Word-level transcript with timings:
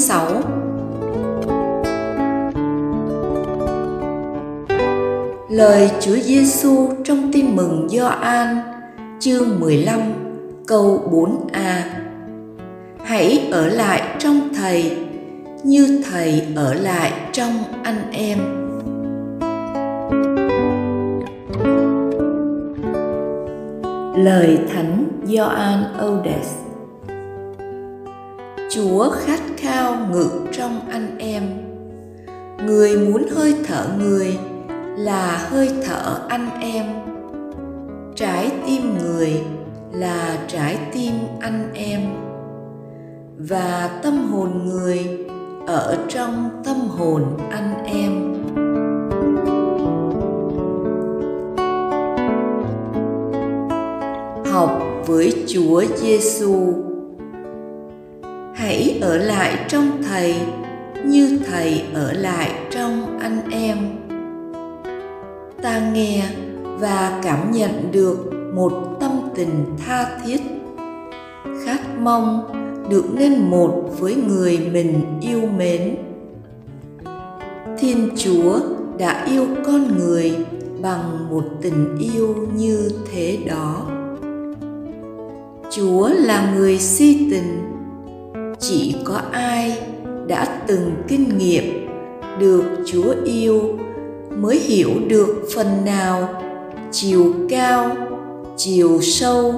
6 0.00 0.42
Lời 5.48 5.90
Chúa 6.00 6.16
Giêsu 6.16 6.88
trong 7.04 7.32
Tin 7.32 7.56
mừng 7.56 7.88
Gioan, 7.90 8.56
chương 9.18 9.60
15 9.60 10.00
câu 10.66 11.10
4a 11.10 11.80
Hãy 13.04 13.48
ở 13.52 13.66
lại 13.66 14.02
trong 14.18 14.48
Thầy, 14.54 14.96
như 15.64 16.02
Thầy 16.10 16.42
ở 16.56 16.74
lại 16.74 17.12
trong 17.32 17.52
anh 17.82 18.12
em. 18.12 18.38
Lời 24.24 24.58
Thánh 24.74 25.08
Gioan 25.24 25.84
Odes 26.06 26.69
Chúa 28.72 29.10
khát 29.10 29.40
khao 29.56 29.96
ngự 30.10 30.30
trong 30.52 30.80
anh 30.90 31.18
em. 31.18 31.42
Người 32.66 32.96
muốn 32.96 33.26
hơi 33.36 33.54
thở 33.66 33.86
người 33.98 34.38
là 34.96 35.48
hơi 35.50 35.70
thở 35.86 36.20
anh 36.28 36.60
em. 36.60 36.86
Trái 38.14 38.50
tim 38.66 38.98
người 38.98 39.42
là 39.92 40.38
trái 40.48 40.78
tim 40.92 41.12
anh 41.40 41.74
em. 41.74 42.00
Và 43.38 44.00
tâm 44.02 44.32
hồn 44.32 44.62
người 44.64 45.26
ở 45.66 45.98
trong 46.08 46.62
tâm 46.64 46.76
hồn 46.76 47.22
anh 47.50 47.84
em. 47.84 48.34
Học 54.52 54.82
với 55.06 55.44
Chúa 55.48 55.82
Giêsu. 55.96 56.89
Hãy 58.60 58.98
ở 59.00 59.16
lại 59.16 59.64
trong 59.68 60.02
Thầy, 60.02 60.34
như 61.06 61.40
Thầy 61.46 61.84
ở 61.94 62.12
lại 62.12 62.50
trong 62.70 63.18
anh 63.18 63.50
em. 63.50 63.78
Ta 65.62 65.90
nghe 65.92 66.24
và 66.78 67.20
cảm 67.24 67.50
nhận 67.52 67.92
được 67.92 68.30
một 68.54 68.72
tâm 69.00 69.10
tình 69.34 69.64
tha 69.86 70.18
thiết. 70.24 70.40
Khát 71.64 71.80
mong 72.00 72.52
được 72.90 73.04
nên 73.14 73.50
một 73.50 73.90
với 73.98 74.14
người 74.14 74.58
mình 74.72 75.02
yêu 75.20 75.40
mến. 75.56 75.96
Thiên 77.78 78.08
chúa 78.16 78.60
đã 78.98 79.24
yêu 79.24 79.46
con 79.66 79.98
người 79.98 80.36
bằng 80.82 81.30
một 81.30 81.44
tình 81.62 81.98
yêu 82.14 82.48
như 82.56 82.90
thế 83.12 83.38
đó. 83.46 83.86
Chúa 85.70 86.08
là 86.08 86.52
người 86.54 86.78
si 86.78 87.28
tình 87.30 87.69
chỉ 88.60 88.96
có 89.04 89.20
ai 89.32 89.78
đã 90.26 90.62
từng 90.66 90.94
kinh 91.08 91.38
nghiệm 91.38 91.86
được 92.40 92.64
chúa 92.86 93.14
yêu 93.24 93.78
mới 94.36 94.58
hiểu 94.58 94.90
được 95.08 95.46
phần 95.54 95.84
nào 95.84 96.42
chiều 96.92 97.34
cao, 97.48 97.96
chiều 98.56 99.00
sâu, 99.00 99.54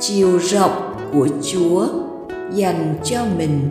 chiều 0.00 0.38
rộng 0.38 0.94
của 1.12 1.28
chúa 1.52 1.88
dành 2.54 2.94
cho 3.04 3.24
mình. 3.38 3.68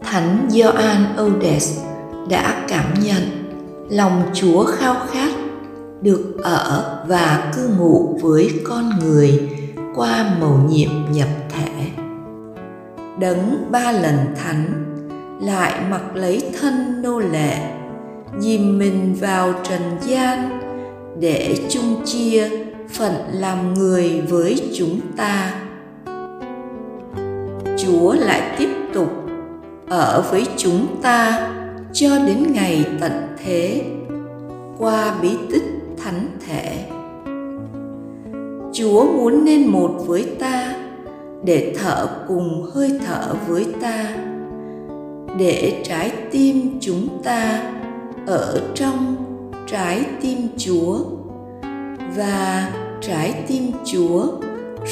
Thánh 0.00 0.48
gioan 0.50 1.16
odes 1.26 1.78
đã 2.28 2.66
cảm 2.68 2.94
nhận 3.04 3.22
lòng 3.90 4.22
chúa 4.34 4.64
khao 4.64 4.96
khát 5.10 5.30
được 6.02 6.36
ở 6.42 7.04
và 7.08 7.52
cư 7.56 7.68
ngụ 7.78 8.18
với 8.22 8.50
con 8.64 8.90
người 9.00 9.59
qua 9.94 10.36
mầu 10.40 10.58
nhiệm 10.68 10.90
nhập 11.12 11.28
thể. 11.48 11.90
Đấng 13.18 13.70
ba 13.70 13.92
lần 13.92 14.16
thánh, 14.36 14.84
lại 15.40 15.80
mặc 15.90 16.02
lấy 16.14 16.42
thân 16.60 17.02
nô 17.02 17.18
lệ 17.18 17.58
dìm 18.38 18.78
mình 18.78 19.16
vào 19.20 19.52
trần 19.62 19.82
gian 20.00 20.60
để 21.20 21.56
chung 21.68 22.02
chia 22.04 22.48
phận 22.88 23.14
làm 23.32 23.74
người 23.74 24.20
với 24.20 24.70
chúng 24.78 25.00
ta. 25.16 25.54
Chúa 27.78 28.12
lại 28.12 28.42
tiếp 28.58 28.70
tục 28.94 29.12
ở 29.88 30.24
với 30.30 30.46
chúng 30.56 30.86
ta 31.02 31.50
cho 31.92 32.18
đến 32.26 32.52
ngày 32.52 32.84
tận 33.00 33.12
thế 33.44 33.84
qua 34.78 35.14
bí 35.22 35.36
tích 35.50 35.64
thánh 36.04 36.26
thể 36.46 36.89
chúa 38.72 39.04
muốn 39.04 39.44
nên 39.44 39.66
một 39.66 39.90
với 40.06 40.26
ta, 40.38 40.74
để 41.44 41.74
thở 41.78 42.08
cùng 42.28 42.70
hơi 42.74 43.00
thở 43.06 43.34
với 43.48 43.66
ta, 43.80 44.16
để 45.38 45.82
trái 45.84 46.12
tim 46.30 46.78
chúng 46.80 47.08
ta 47.24 47.72
ở 48.26 48.60
trong 48.74 49.16
trái 49.66 50.04
tim 50.20 50.38
chúa 50.56 50.98
và 52.16 52.72
trái 53.00 53.34
tim 53.48 53.72
chúa 53.84 54.26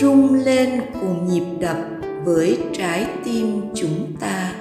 rung 0.01 0.35
lên 0.35 0.81
cùng 1.01 1.29
nhịp 1.29 1.45
đập 1.61 1.77
với 2.25 2.59
trái 2.73 3.07
tim 3.25 3.61
chúng 3.75 4.07
ta. 4.21 4.53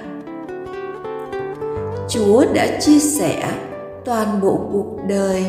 Chúa 2.08 2.44
đã 2.54 2.78
chia 2.80 2.98
sẻ 2.98 3.52
toàn 4.04 4.40
bộ 4.42 4.60
cuộc 4.72 4.96
đời 5.08 5.44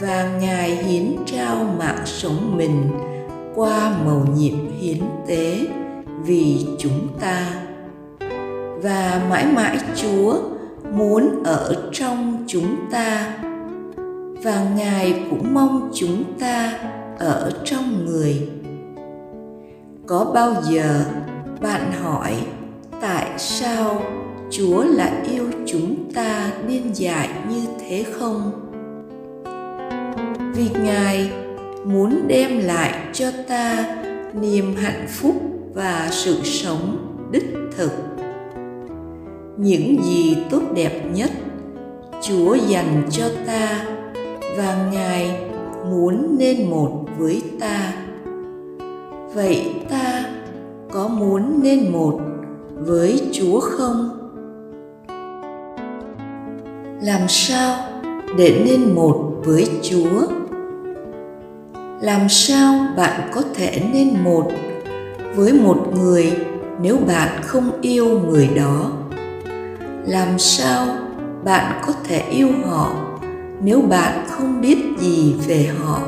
và 0.00 0.38
ngài 0.40 0.70
hiến 0.70 1.16
trao 1.26 1.64
mạng 1.78 2.02
sống 2.04 2.56
mình 2.56 2.90
qua 3.54 3.92
mầu 4.04 4.26
nhiệm 4.36 4.78
hiến 4.80 5.02
tế 5.26 5.66
vì 6.24 6.66
chúng 6.78 7.08
ta. 7.20 7.46
Và 8.82 9.26
mãi 9.30 9.46
mãi 9.46 9.78
chúa 9.96 10.38
muốn 10.92 11.42
ở 11.44 11.90
trong 11.92 12.44
chúng 12.46 12.76
ta. 12.90 13.36
Và 14.42 14.66
ngài 14.76 15.24
cũng 15.30 15.54
mong 15.54 15.90
chúng 15.94 16.24
ta 16.40 16.72
ở 17.18 17.52
trong 17.64 18.06
người. 18.06 18.48
Có 20.06 20.30
bao 20.34 20.54
giờ 20.62 21.04
bạn 21.60 21.92
hỏi 22.02 22.36
tại 23.00 23.30
sao 23.38 24.02
chúa 24.50 24.84
lại 24.84 25.12
yêu 25.30 25.50
chúng 25.66 26.12
ta 26.14 26.52
điên 26.68 26.90
dại 26.94 27.28
như 27.50 27.66
thế 27.80 28.04
không? 28.18 28.69
Vì 30.54 30.68
ngài 30.84 31.30
muốn 31.84 32.28
đem 32.28 32.58
lại 32.58 32.94
cho 33.12 33.30
ta 33.48 33.96
niềm 34.40 34.74
hạnh 34.76 35.06
phúc 35.08 35.36
và 35.74 36.08
sự 36.10 36.40
sống 36.44 37.16
đích 37.30 37.54
thực. 37.76 37.92
Những 39.56 40.02
gì 40.04 40.36
tốt 40.50 40.62
đẹp 40.74 41.02
nhất 41.14 41.30
chúa 42.22 42.54
dành 42.54 43.02
cho 43.10 43.24
ta 43.46 43.84
và 44.56 44.90
ngài 44.92 45.40
muốn 45.90 46.36
nên 46.38 46.70
một 46.70 47.06
với 47.18 47.42
ta. 47.60 47.92
Vậy 49.34 49.74
ta 49.90 50.24
có 50.92 51.08
muốn 51.08 51.62
nên 51.62 51.92
một 51.92 52.20
với 52.74 53.22
chúa 53.32 53.60
không? 53.60 54.16
Làm 57.02 57.20
sao 57.28 57.76
để 58.38 58.62
nên 58.64 58.94
một 58.94 59.32
với 59.44 59.68
chúa? 59.82 60.39
Làm 62.00 62.28
sao 62.28 62.86
bạn 62.96 63.30
có 63.32 63.42
thể 63.54 63.82
nên 63.92 64.24
một 64.24 64.52
với 65.34 65.52
một 65.52 65.86
người 65.94 66.32
nếu 66.80 66.96
bạn 66.96 67.42
không 67.42 67.80
yêu 67.80 68.20
người 68.20 68.48
đó? 68.56 68.92
Làm 70.06 70.38
sao 70.38 70.86
bạn 71.44 71.80
có 71.86 71.92
thể 72.04 72.22
yêu 72.30 72.48
họ 72.66 72.92
nếu 73.62 73.80
bạn 73.80 74.24
không 74.28 74.60
biết 74.60 74.78
gì 74.98 75.34
về 75.46 75.70
họ? 75.78 76.00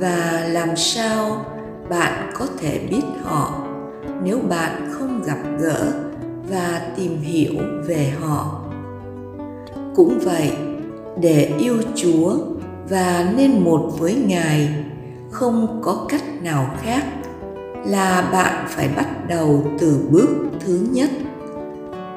Và 0.00 0.46
làm 0.48 0.76
sao 0.76 1.44
bạn 1.88 2.30
có 2.34 2.46
thể 2.58 2.80
biết 2.90 3.04
họ 3.22 3.62
nếu 4.22 4.38
bạn 4.48 4.88
không 4.92 5.22
gặp 5.26 5.38
gỡ 5.58 5.92
và 6.50 6.80
tìm 6.96 7.20
hiểu 7.20 7.54
về 7.86 8.12
họ? 8.20 8.62
Cũng 9.94 10.18
vậy, 10.24 10.52
để 11.20 11.52
yêu 11.58 11.76
chúa 11.94 12.36
và 12.88 13.32
nên 13.36 13.64
một 13.64 13.92
với 13.98 14.14
ngài. 14.26 14.68
Không 15.30 15.80
có 15.82 16.06
cách 16.08 16.42
nào 16.42 16.70
khác 16.82 17.04
là 17.86 18.28
bạn 18.32 18.66
phải 18.68 18.88
bắt 18.96 19.28
đầu 19.28 19.64
từ 19.78 19.98
bước 20.10 20.28
thứ 20.60 20.86
nhất, 20.90 21.10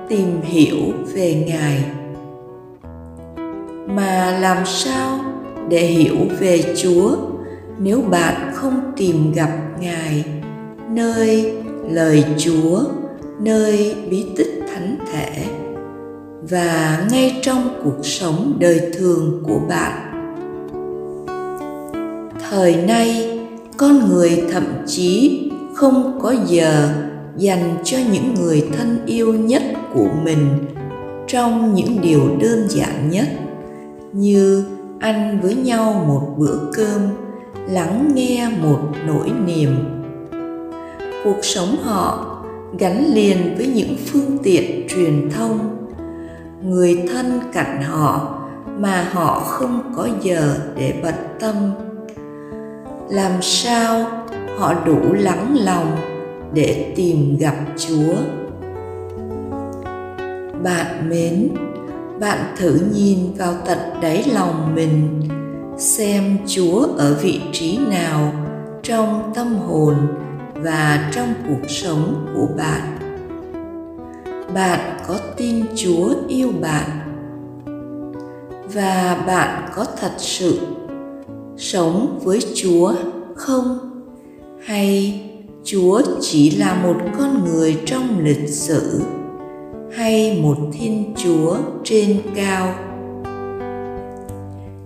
tìm 0.09 0.41
hiểu 0.41 0.93
về 1.13 1.45
ngài. 1.47 1.83
Mà 3.87 4.37
làm 4.41 4.65
sao 4.65 5.19
để 5.69 5.85
hiểu 5.85 6.17
về 6.39 6.75
chúa 6.77 7.17
nếu 7.77 8.01
bạn 8.01 8.51
không 8.53 8.91
tìm 8.97 9.31
gặp 9.31 9.51
ngài, 9.79 10.25
nơi 10.89 11.53
lời 11.89 12.23
chúa, 12.37 12.83
nơi 13.39 13.95
bí 14.09 14.25
tích 14.37 14.63
thánh 14.73 14.97
thể 15.11 15.45
và 16.49 17.05
ngay 17.11 17.39
trong 17.41 17.81
cuộc 17.83 18.05
sống 18.05 18.57
đời 18.59 18.91
thường 18.93 19.43
của 19.47 19.59
bạn? 19.69 20.08
Thời 22.49 22.75
nay, 22.75 23.39
con 23.77 24.09
người 24.09 24.43
thậm 24.51 24.63
chí 24.87 25.41
không 25.75 26.19
có 26.21 26.35
giờ 26.47 26.89
dành 27.37 27.75
cho 27.83 27.97
những 28.11 28.33
người 28.33 28.69
thân 28.77 29.05
yêu 29.05 29.33
nhất 29.33 29.63
của 29.93 30.07
mình 30.23 30.65
trong 31.27 31.73
những 31.73 32.01
điều 32.01 32.21
đơn 32.41 32.67
giản 32.69 33.09
nhất, 33.09 33.27
như 34.13 34.65
ăn 34.99 35.39
với 35.41 35.55
nhau 35.55 36.05
một 36.07 36.35
bữa 36.37 36.57
cơm, 36.73 37.01
lắng 37.69 38.11
nghe 38.13 38.49
một 38.61 38.79
nỗi 39.07 39.31
niềm. 39.45 39.75
Cuộc 41.23 41.39
sống 41.41 41.75
họ 41.83 42.35
gắn 42.79 43.13
liền 43.13 43.55
với 43.57 43.67
những 43.67 43.95
phương 44.05 44.37
tiện 44.43 44.87
truyền 44.89 45.29
thông. 45.35 45.59
Người 46.63 47.03
thân 47.13 47.39
cạnh 47.53 47.81
họ 47.83 48.39
mà 48.77 49.09
họ 49.11 49.39
không 49.39 49.93
có 49.95 50.07
giờ 50.21 50.55
để 50.77 50.93
bận 51.03 51.15
tâm 51.39 51.55
làm 53.09 53.41
sao 53.41 54.05
họ 54.57 54.73
đủ 54.85 55.13
lắng 55.13 55.57
lòng 55.59 55.97
để 56.53 56.93
tìm 56.95 57.37
gặp 57.39 57.55
chúa? 57.77 58.15
Bạn 60.63 61.09
mến, 61.09 61.49
bạn 62.19 62.37
thử 62.57 62.79
nhìn 62.93 63.33
vào 63.37 63.53
tận 63.65 63.77
đáy 64.01 64.23
lòng 64.33 64.75
mình, 64.75 65.21
xem 65.77 66.37
chúa 66.47 66.87
ở 66.97 67.17
vị 67.21 67.41
trí 67.51 67.77
nào 67.77 68.33
trong 68.83 69.31
tâm 69.35 69.55
hồn 69.55 69.95
và 70.53 71.09
trong 71.13 71.33
cuộc 71.47 71.69
sống 71.69 72.33
của 72.35 72.47
bạn. 72.57 72.97
Bạn 74.53 74.97
có 75.07 75.19
tin 75.37 75.65
chúa 75.75 76.13
yêu 76.27 76.51
bạn 76.61 76.89
và 78.73 79.23
bạn 79.27 79.69
có 79.75 79.85
thật 80.01 80.11
sự 80.17 80.59
sống 81.59 82.19
với 82.23 82.39
chúa 82.55 82.93
không? 83.35 83.79
Hay 84.65 85.21
chúa 85.63 86.01
chỉ 86.21 86.51
là 86.51 86.73
một 86.83 86.95
con 87.17 87.45
người 87.45 87.77
trong 87.85 88.19
lịch 88.23 88.49
sử? 88.49 89.01
Hay 89.91 90.39
một 90.41 90.57
thiên 90.73 91.13
chúa 91.17 91.57
trên 91.83 92.21
cao? 92.35 92.73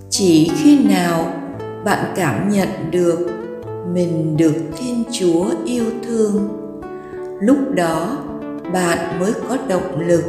Chỉ 0.09 0.51
khi 0.55 0.79
nào 0.79 1.33
bạn 1.85 2.13
cảm 2.15 2.49
nhận 2.49 2.69
được 2.91 3.29
mình 3.93 4.37
được 4.37 4.55
thiên 4.77 5.03
chúa 5.11 5.45
yêu 5.65 5.85
thương, 6.07 6.47
lúc 7.41 7.57
đó 7.75 8.17
bạn 8.73 9.19
mới 9.19 9.33
có 9.49 9.57
động 9.67 9.99
lực 10.07 10.23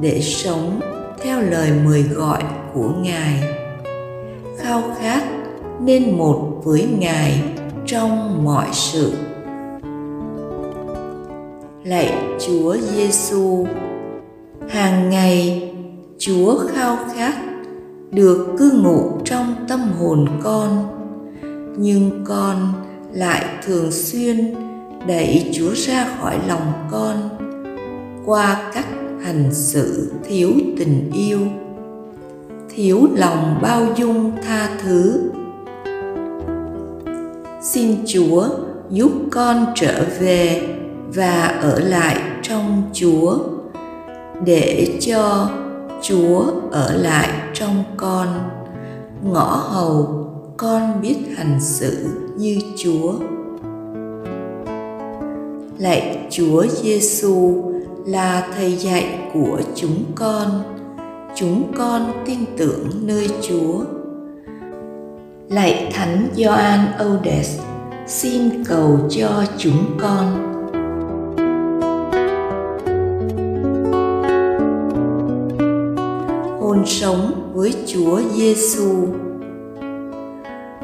để 0.00 0.20
sống 0.20 0.80
theo 1.22 1.40
lời 1.40 1.70
mời 1.84 2.02
gọi 2.02 2.42
của 2.74 2.92
ngài. 3.02 3.42
Khao 4.58 4.82
khát 5.00 5.33
nên 5.80 6.18
một 6.18 6.60
với 6.64 6.88
ngài 6.98 7.42
trong 7.86 8.44
mọi 8.44 8.66
sự. 8.72 9.12
Lạy 11.84 12.12
chúa 12.46 12.76
giêsu 12.76 13.66
hàng 14.68 15.10
ngày 15.10 15.70
chúa 16.18 16.58
khao 16.68 16.96
khát 17.14 17.34
được 18.10 18.54
cư 18.58 18.70
ngụ 18.82 19.10
trong 19.24 19.54
tâm 19.68 19.80
hồn 19.80 20.26
con, 20.42 20.86
nhưng 21.76 22.24
con 22.24 22.72
lại 23.12 23.44
thường 23.66 23.92
xuyên 23.92 24.54
đẩy 25.06 25.50
chúa 25.52 25.72
ra 25.74 26.06
khỏi 26.18 26.38
lòng 26.48 26.72
con 26.90 27.28
qua 28.26 28.70
cách 28.74 28.86
hành 29.22 29.54
xử 29.54 30.12
thiếu 30.28 30.50
tình 30.78 31.10
yêu, 31.14 31.40
thiếu 32.74 33.00
lòng 33.14 33.58
bao 33.62 33.86
dung 33.96 34.32
tha 34.42 34.68
thứ 34.82 35.30
xin 37.74 37.96
chúa 38.06 38.48
giúp 38.90 39.12
con 39.30 39.66
trở 39.74 40.04
về 40.20 40.68
và 41.14 41.58
ở 41.62 41.78
lại 41.78 42.20
trong 42.42 42.82
chúa, 42.92 43.38
để 44.44 44.98
cho 45.00 45.50
chúa 46.02 46.44
ở 46.70 46.92
lại 46.96 47.28
trong 47.54 47.84
con. 47.96 48.28
Ngõ 49.22 49.56
hầu, 49.56 50.26
con 50.56 51.00
biết 51.02 51.16
hành 51.36 51.60
xử 51.60 52.06
như 52.36 52.58
chúa. 52.76 53.12
Lạy 55.78 56.18
chúa 56.30 56.66
giêsu 56.66 57.62
là 58.06 58.48
thầy 58.56 58.76
dạy 58.76 59.18
của 59.32 59.58
chúng 59.74 60.04
con. 60.14 60.62
Chúng 61.36 61.72
con 61.78 62.12
tin 62.26 62.38
tưởng 62.56 62.88
nơi 63.02 63.28
chúa 63.48 64.03
lạy 65.54 65.90
thánh 65.92 66.28
Gioan 66.36 66.80
Odes 67.04 67.60
xin 68.06 68.64
cầu 68.64 69.00
cho 69.10 69.44
chúng 69.58 69.98
con 70.00 70.50
hôn 76.60 76.86
sống 76.86 77.50
với 77.54 77.74
Chúa 77.86 78.20
Giêsu. 78.34 79.06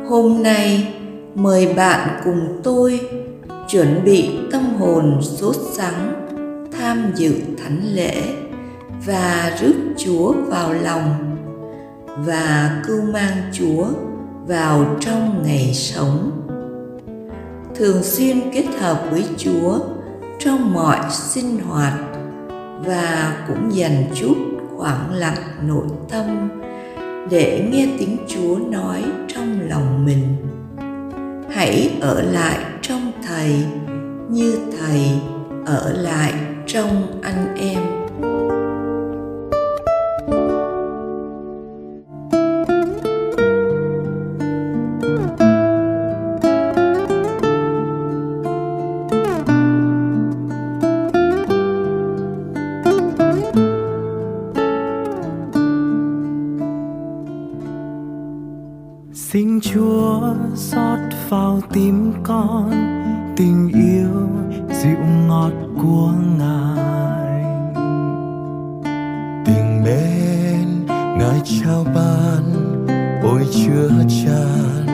Hôm 0.09 0.43
nay, 0.43 0.95
mời 1.35 1.75
bạn 1.77 2.21
cùng 2.25 2.61
tôi 2.63 3.01
chuẩn 3.71 4.05
bị 4.05 4.31
tâm 4.53 4.63
hồn 4.79 5.19
sốt 5.23 5.57
sắng, 5.73 6.29
tham 6.79 7.13
dự 7.15 7.35
thánh 7.65 7.81
lễ 7.95 8.23
và 9.07 9.53
rước 9.61 9.75
Chúa 9.97 10.33
vào 10.33 10.73
lòng 10.73 11.37
và 12.17 12.83
cưu 12.87 13.03
mang 13.03 13.37
Chúa 13.53 13.87
vào 14.47 14.97
trong 15.01 15.43
ngày 15.43 15.75
sống. 15.75 16.31
Thường 17.75 18.03
xuyên 18.03 18.41
kết 18.53 18.65
hợp 18.81 19.07
với 19.11 19.25
Chúa 19.37 19.79
trong 20.39 20.75
mọi 20.75 20.99
sinh 21.11 21.59
hoạt 21.59 21.93
và 22.87 23.37
cũng 23.49 23.75
dành 23.75 24.05
chút 24.15 24.37
khoảng 24.77 25.15
lặng 25.15 25.43
nội 25.67 25.87
tâm 26.11 26.49
để 27.31 27.69
nghe 27.73 27.89
tiếng 27.99 28.17
Chúa 28.29 28.59
nói 28.71 29.05
trong 29.29 29.61
lòng 29.69 30.07
mình. 30.07 30.37
Hãy 31.51 31.91
ở 32.01 32.23
lại 32.23 32.59
trong 32.83 33.13
Thầy 33.27 33.65
như 34.31 34.59
Thầy 34.79 35.11
ở 35.67 35.93
lại 35.93 36.33
trong 36.67 37.21
anh 37.23 37.55
em. 37.57 38.00
Của 65.83 66.13
ngài. 66.39 67.45
Tình 69.45 69.83
bên 69.85 70.87
ngài 71.19 71.41
trao 71.45 71.85
ban, 71.95 72.43
ôi 73.23 73.47
chứa 73.53 73.91
chan 74.09 74.87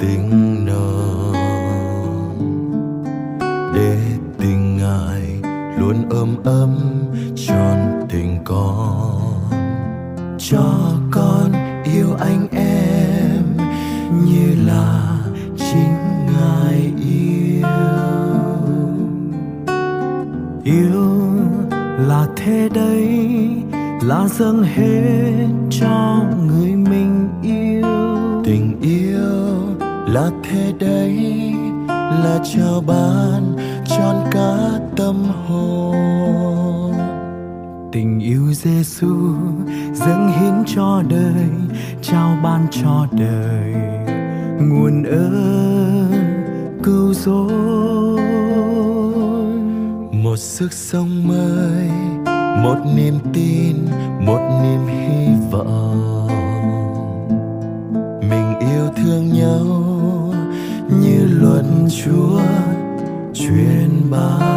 tình 0.00 0.66
nồng. 0.66 1.34
Để 3.74 3.98
tình 4.38 4.76
ngài 4.76 5.40
luôn 5.78 6.08
ấm 6.10 6.36
ấm 6.44 6.78
tròn 7.36 8.06
tình 8.08 8.38
con. 8.44 9.34
Cho 10.38 10.92
con 11.10 11.52
yêu 11.84 12.08
anh 12.18 12.48
em 12.50 13.42
như 14.26 14.54
là 14.66 15.18
chính 15.56 16.26
ngài 16.26 16.92
yêu 16.98 18.13
yêu 20.64 21.20
là 22.08 22.26
thế 22.36 22.68
đấy 22.74 23.18
là 24.02 24.28
dâng 24.28 24.62
hết 24.62 25.46
cho 25.70 26.24
người 26.46 26.76
mình 26.76 27.28
yêu. 27.42 27.88
Tình 28.44 28.80
yêu 28.80 29.56
là 30.06 30.30
thế 30.42 30.72
đấy 30.78 31.16
là 31.90 32.38
trao 32.54 32.82
ban 32.86 33.56
trọn 33.86 34.16
cả 34.30 34.80
tâm 34.96 35.24
hồn. 35.46 36.92
Tình 37.92 38.20
yêu 38.20 38.52
Giêsu 38.52 39.34
dâng 39.92 40.32
hiến 40.40 40.64
cho 40.66 41.02
đời, 41.08 41.48
trao 42.02 42.38
ban 42.42 42.66
cho 42.70 43.06
đời. 43.12 43.74
Nguồn 44.60 45.02
ơn 45.04 46.12
cứu 46.82 47.14
rỗi 47.14 48.33
một 50.34 50.38
sức 50.38 50.72
sống 50.72 51.28
mới. 51.28 51.88
Một 52.62 52.76
niềm 52.96 53.18
tin, 53.32 53.76
một 54.26 54.60
niềm 54.62 54.86
hy 54.86 55.26
vọng. 55.50 56.28
Mình 58.20 58.58
yêu 58.60 58.88
thương 58.96 59.32
nhau 59.32 59.64
như 61.02 61.26
luật 61.40 61.64
chúa 62.04 62.40
truyền 63.34 64.10
ban. 64.10 64.50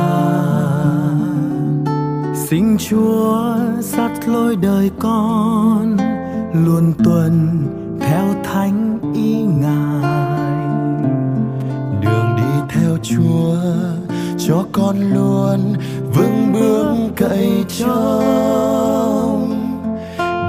Xin 2.35 2.77
chúa 2.77 3.55
dắt 3.79 4.11
lối 4.27 4.55
đời 4.55 4.91
con 4.99 5.97
luôn 6.53 6.93
tuần 7.03 7.63
theo 7.99 8.25
thánh 8.43 8.99
ý 9.15 9.41
ngài. 9.41 10.57
Đường 12.01 12.35
đi 12.37 12.61
theo 12.69 12.97
chúa 13.03 13.55
cho 14.37 14.65
con 14.71 15.13
luôn 15.13 15.73
vững 16.13 16.53
bước 16.53 16.95
cậy 17.15 17.65
trông 17.67 19.47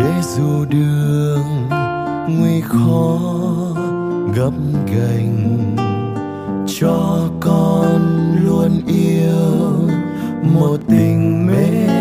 để 0.00 0.22
dù 0.22 0.64
đường 0.64 1.68
nguy 2.28 2.60
khó 2.60 3.18
gấp 4.34 4.52
gành, 4.86 5.58
cho 6.80 7.28
con 7.40 8.00
luôn 8.44 8.80
yêu 8.86 9.88
một 10.42 10.76
tình 10.88 11.46
mến. 11.46 11.97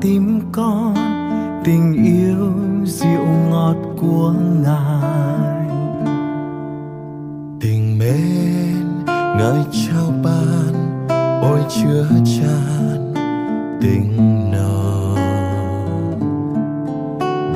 Tim 0.00 0.40
con, 0.52 0.94
tình 1.64 2.04
yêu 2.04 2.52
dịu 2.84 3.26
ngọt 3.50 3.76
của 4.00 4.34
ngài. 4.62 5.68
Tình 7.60 7.98
mến 7.98 9.04
ngài 9.06 9.64
trao 9.72 10.12
ban 10.24 11.06
ôi 11.42 11.60
chứa 11.68 12.08
chan 12.24 13.14
tình 13.80 14.16
nào 14.52 15.16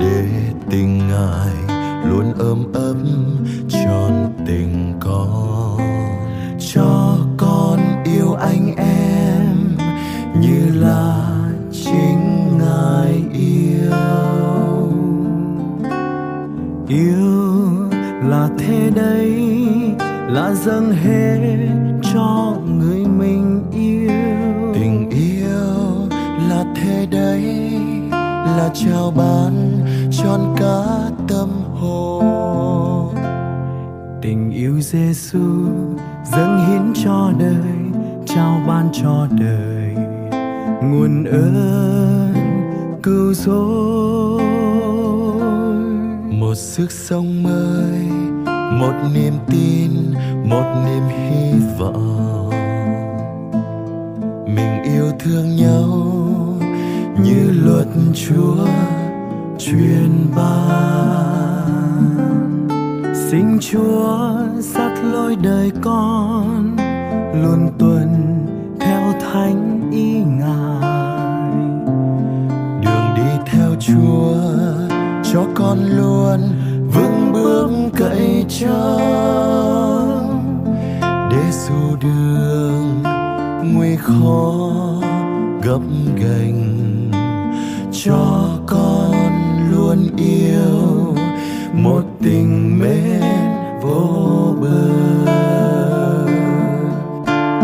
để 0.00 0.26
tình 0.70 0.98
ngài 1.08 1.54
luôn 2.10 2.32
ấm 2.38 2.72
ấm 2.72 3.04
tròn 3.68 4.32
tình 4.46 4.94
con. 5.00 5.57
Thế 18.68 18.90
đấy 18.90 19.32
là 20.28 20.54
dâng 20.54 20.92
hết 20.92 21.38
cho 22.14 22.56
người 22.78 23.04
mình 23.18 23.62
yêu. 23.72 24.72
Tình 24.74 25.10
yêu 25.10 26.08
là 26.48 26.64
thế 26.76 27.06
đấy 27.10 27.42
là 28.56 28.70
trao 28.74 29.12
ban 29.16 29.80
tròn 30.10 30.54
cả 30.56 31.10
tâm 31.28 31.48
hồn. 31.74 33.14
Tình 34.22 34.50
yêu 34.50 34.80
Giêsu 34.80 35.68
dâng 36.32 36.66
hiến 36.66 37.04
cho 37.04 37.32
đời 37.38 38.04
trao 38.26 38.60
ban 38.68 38.88
cho 38.92 39.28
đời. 39.30 39.94
Nguồn 40.82 41.24
ơn 41.24 42.34
cứu 43.02 43.34
rỗi. 43.34 44.42
Một 46.30 46.54
sức 46.54 46.92
sống 46.92 47.42
mới 47.42 48.27
một 48.72 48.92
niềm 49.14 49.34
tin, 49.46 49.90
một 50.44 50.64
niềm 50.86 51.02
hy 51.08 51.52
vọng. 51.78 52.50
Mình 54.46 54.82
yêu 54.82 55.12
thương 55.18 55.56
nhau 55.56 55.88
như 57.22 57.50
luật 57.64 57.86
chúa 58.14 58.66
truyền 59.58 60.10
ban. 60.36 61.68
Xin 63.30 63.58
chúa 63.60 64.36
dắt 64.58 64.92
lối 65.12 65.36
đời 65.42 65.72
con 65.82 66.76
luôn 67.34 67.72
tuân 67.78 68.08
theo 68.80 69.12
thánh 69.20 69.90
ý 69.92 70.14
ngài. 70.38 71.58
Đường 72.82 73.14
đi 73.16 73.50
theo 73.52 73.74
chúa 73.80 74.34
cho 75.32 75.46
con 75.54 75.78
luôn 75.96 76.40
cậy 77.98 78.44
cho 78.48 78.98
để 81.30 81.50
dù 81.50 81.96
đường 82.00 83.02
nguy 83.74 83.96
khó 83.96 84.70
gấp 85.62 85.80
gành, 86.16 87.10
cho 88.04 88.48
con 88.66 89.14
luôn 89.70 90.08
yêu 90.16 91.14
một 91.72 92.02
tình 92.22 92.78
mến 92.78 93.22
vô 93.82 94.54
bờ. 94.60 94.88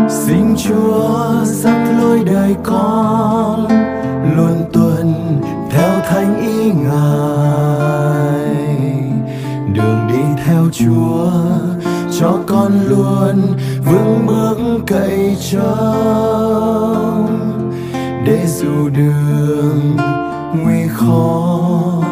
Xin 0.09 0.55
chúa 0.57 1.43
dắt 1.43 1.87
lối 2.01 2.23
đời 2.25 2.55
con 2.63 3.67
luôn 4.37 4.65
tuần 4.73 5.13
theo 5.71 6.01
thánh 6.09 6.41
ý 6.41 6.71
ngài. 6.71 7.34
Theo 10.45 10.65
chúa, 10.71 11.31
cho 12.19 12.39
con 12.47 12.71
luôn 12.87 13.41
vững 13.85 14.25
bước 14.27 14.57
cậy 14.87 15.37
trông 15.51 17.27
để 18.25 18.45
dù 18.47 18.89
đường 18.89 19.97
nguy 20.63 20.87
khó, 20.87 22.03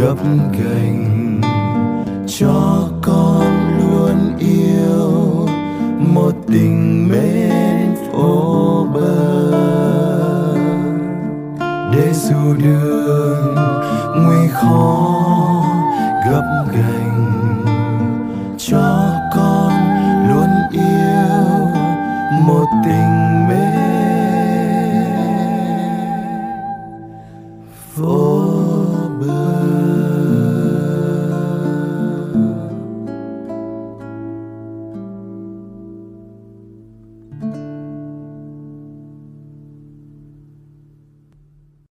gấp 0.00 0.16
gành, 0.52 1.40
cho 2.26 2.88
con 3.02 3.46
luôn 3.78 4.36
yêu 4.38 5.48
một 6.14 6.32
tình 6.52 7.08
mến 7.08 7.94
vô 8.12 8.86
bờ. 8.94 9.52
Để 11.92 12.12
dù 12.12 12.54
đường 12.64 13.54
nguy 14.16 14.48
khó, 14.48 15.64
gấp 16.30 16.66
gành 16.72 17.09